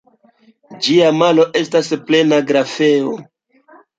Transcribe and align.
Ĝia 0.85 1.09
malo 1.17 1.43
estas 1.59 1.91
plena 2.07 2.39
grafeo. 2.53 3.13